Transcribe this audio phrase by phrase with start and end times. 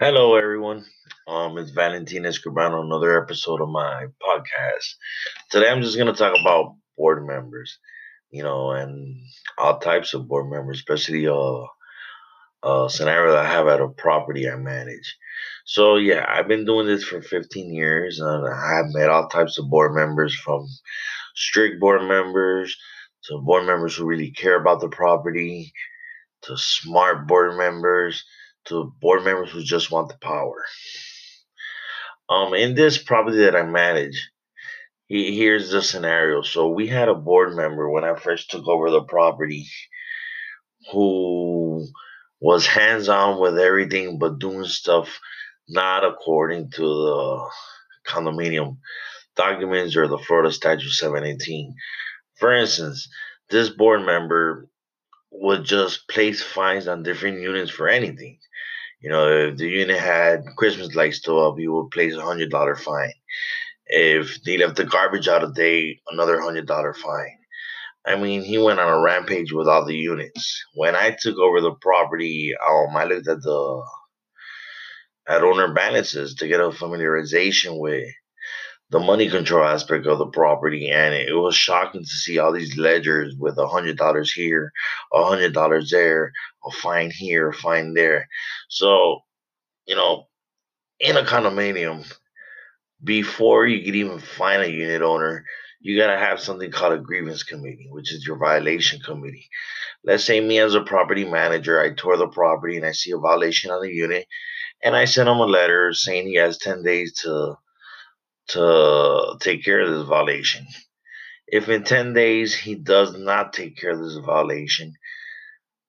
[0.00, 0.86] Hello, everyone.
[1.28, 4.94] Um, it's Valentin Escribano, another episode of my podcast.
[5.50, 7.78] Today, I'm just going to talk about board members,
[8.30, 9.20] you know, and
[9.58, 11.66] all types of board members, especially uh,
[12.62, 15.18] a scenario that I have at a property I manage.
[15.66, 19.58] So, yeah, I've been doing this for 15 years, and I have met all types
[19.58, 20.66] of board members from
[21.34, 22.74] strict board members
[23.24, 25.74] to board members who really care about the property
[26.44, 28.24] to smart board members
[28.66, 30.64] to board members who just want the power.
[32.28, 34.30] Um, in this property that I manage,
[35.06, 36.42] he, here's the scenario.
[36.42, 39.68] So we had a board member when I first took over the property
[40.92, 41.86] who
[42.40, 45.20] was hands on with everything but doing stuff
[45.68, 47.50] not according to the
[48.06, 48.78] condominium
[49.36, 51.74] documents or the Florida Statute 718.
[52.36, 53.08] For instance,
[53.50, 54.68] this board member
[55.30, 58.38] would just place fines on different units for anything.
[59.00, 62.50] You know, if the unit had Christmas lights still up, you would place a hundred
[62.50, 63.12] dollar fine.
[63.86, 67.38] If they left the garbage out of day, another hundred dollar fine.
[68.06, 70.64] I mean, he went on a rampage with all the units.
[70.74, 73.84] When I took over the property, um, I looked at the
[75.28, 78.08] at owner balances to get a familiarization with
[78.90, 82.76] the money control aspect of the property, and it was shocking to see all these
[82.76, 84.72] ledgers with a hundred dollars here,
[85.12, 86.32] a hundred dollars there,
[86.64, 88.28] a fine here, a fine there.
[88.68, 89.20] So,
[89.86, 90.26] you know,
[90.98, 92.12] in a condominium,
[93.02, 95.44] before you could even find a unit owner,
[95.80, 99.48] you gotta have something called a grievance committee, which is your violation committee.
[100.04, 103.18] Let's say me as a property manager, I tour the property and I see a
[103.18, 104.26] violation on the unit,
[104.82, 107.54] and I send him a letter saying he has ten days to
[108.52, 110.66] to take care of this violation.
[111.46, 114.94] If in 10 days he does not take care of this violation,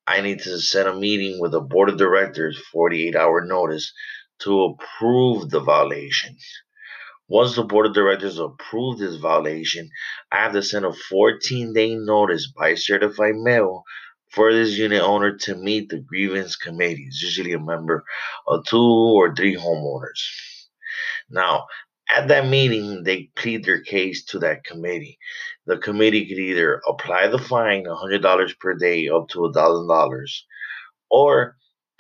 [0.08, 3.94] I need to set a meeting with the board of directors, 48 hour notice,
[4.40, 6.38] to approve the violation.
[7.28, 9.90] Once the board of directors approve this violation,
[10.32, 13.84] I have to send a 14 day notice by certified mail
[14.32, 17.06] for this unit owner to meet the grievance committee.
[17.08, 18.04] It's usually a member
[18.48, 20.20] of two or three homeowners.
[21.30, 21.68] Now,
[22.14, 25.18] at that meeting, they plead their case to that committee.
[25.66, 30.28] The committee could either apply the fine, $100 per day, up to $1,000,
[31.10, 31.58] or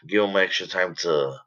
[0.07, 1.37] give them extra time to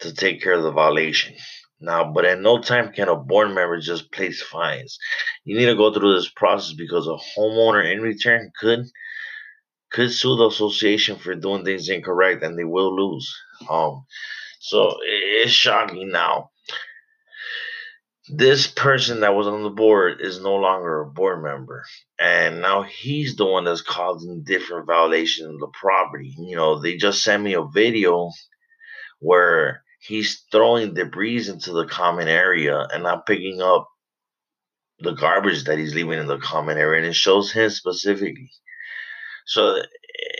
[0.00, 1.34] to take care of the violation.
[1.80, 4.98] Now, but at no time can a board member just place fines.
[5.44, 8.86] You need to go through this process because a homeowner in return could
[9.92, 13.32] could sue the association for doing things incorrect and they will lose.
[13.68, 14.06] Um
[14.60, 16.51] so it's shocking now
[18.28, 21.84] this person that was on the board is no longer a board member.
[22.20, 26.34] And now he's the one that's causing different violations of the property.
[26.38, 28.30] You know they just sent me a video
[29.18, 33.88] where he's throwing debris into the common area and not picking up
[35.00, 37.00] the garbage that he's leaving in the common area.
[37.00, 38.50] And it shows him specifically.
[39.46, 39.82] So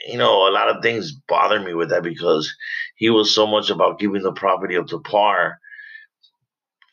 [0.07, 2.55] you know a lot of things bother me with that because
[2.95, 5.59] he was so much about giving the property up to par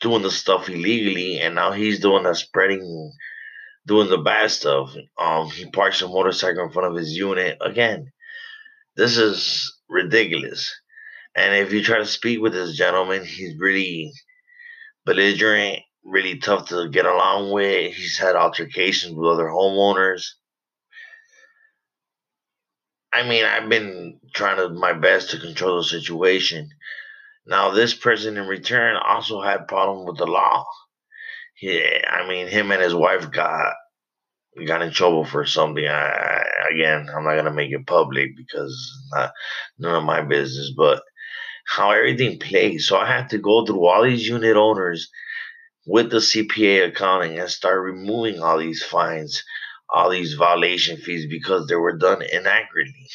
[0.00, 3.12] doing the stuff illegally, and now he's doing that spreading,
[3.86, 4.94] doing the bad stuff.
[5.18, 8.12] Um, he parks a motorcycle in front of his unit again.
[8.96, 10.74] This is ridiculous.
[11.34, 14.12] And if you try to speak with this gentleman, he's really
[15.04, 17.94] belligerent, really tough to get along with.
[17.94, 20.26] He's had altercations with other homeowners.
[23.12, 26.70] I mean, I've been trying to my best to control the situation.
[27.50, 30.64] Now, this person in return also had problem with the law.
[31.64, 33.74] I mean, him and his wife got
[34.66, 35.86] got in trouble for something.
[35.86, 38.72] I, again, I'm not gonna make it public because
[39.12, 39.32] not
[39.78, 40.72] none of my business.
[40.76, 41.02] But
[41.66, 45.10] how everything plays, so I had to go through all these unit owners
[45.86, 49.42] with the CPA accounting and start removing all these fines,
[49.92, 53.08] all these violation fees because they were done inaccurately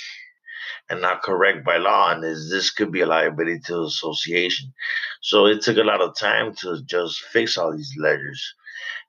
[0.89, 4.73] and not correct by law, and this this could be a liability to the association.
[5.21, 8.53] So it took a lot of time to just fix all these ledgers.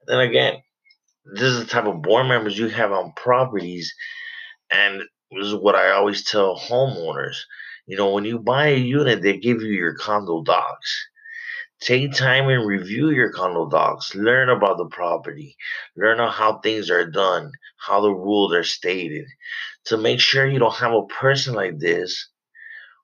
[0.00, 0.54] And then again,
[1.34, 3.92] this is the type of board members you have on properties,
[4.70, 5.02] and
[5.32, 7.36] this is what I always tell homeowners.
[7.86, 11.06] You know, when you buy a unit, they give you your condo docs.
[11.80, 14.14] Take time and review your condo docs.
[14.14, 15.56] Learn about the property.
[15.96, 19.26] Learn how things are done, how the rules are stated,
[19.86, 22.28] to make sure you don't have a person like this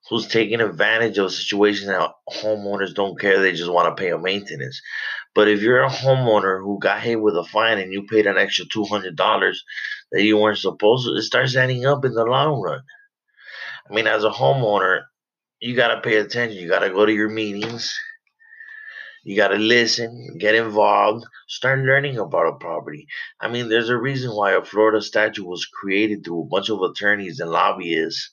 [0.09, 3.39] who's taking advantage of a situation that homeowners don't care.
[3.39, 4.81] They just want to pay a maintenance.
[5.35, 8.37] But if you're a homeowner who got hit with a fine and you paid an
[8.37, 9.63] extra two hundred dollars
[10.11, 12.81] that you weren't supposed to, it starts adding up in the long run.
[13.89, 15.03] I mean, as a homeowner,
[15.59, 16.57] you got to pay attention.
[16.61, 17.93] You got to go to your meetings.
[19.23, 23.07] You got to listen, get involved, start learning about a property.
[23.39, 26.81] I mean, there's a reason why a Florida statute was created through a bunch of
[26.81, 28.31] attorneys and lobbyists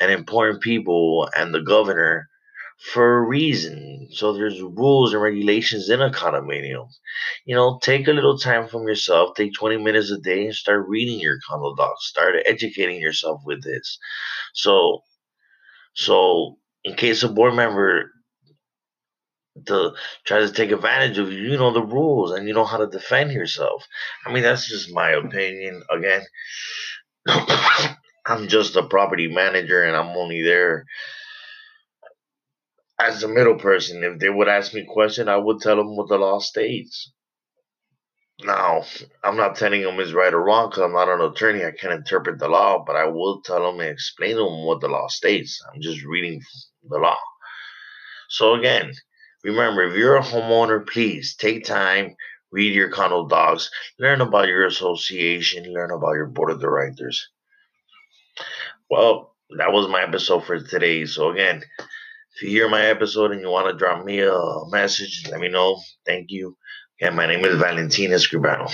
[0.00, 2.28] and important people and the governor
[2.92, 4.08] for a reason.
[4.12, 6.88] So there's rules and regulations in a condominium.
[7.46, 10.88] You know, take a little time from yourself, take 20 minutes a day and start
[10.88, 12.08] reading your condo docs.
[12.08, 13.98] Start educating yourself with this.
[14.54, 15.02] So
[15.94, 18.12] so in case a board member
[19.66, 19.92] to
[20.24, 22.86] try to take advantage of you, you know the rules and you know how to
[22.86, 23.86] defend yourself.
[24.24, 25.82] I mean that's just my opinion.
[25.90, 26.22] Again,
[28.26, 30.84] I'm just a property manager and I'm only there
[32.98, 35.96] as a middle person, if they would ask me a question, I would tell them
[35.96, 37.12] what the law states.
[38.42, 38.84] Now,
[39.24, 41.64] I'm not telling them it's right or wrong because I'm not an attorney.
[41.64, 44.80] I can't interpret the law, but I will tell them and explain to them what
[44.80, 45.62] the law states.
[45.72, 46.42] I'm just reading
[46.88, 47.16] the law.
[48.28, 48.92] So, again,
[49.44, 52.16] remember if you're a homeowner, please take time,
[52.50, 57.28] read your condo docs, learn about your association, learn about your board of directors.
[58.90, 61.04] Well, that was my episode for today.
[61.06, 61.62] So, again,
[62.34, 64.38] if you hear my episode and you want to drop me a
[64.70, 65.80] message, let me know.
[66.04, 66.56] Thank you.
[67.00, 68.70] Okay, my name is Valentin Escribano.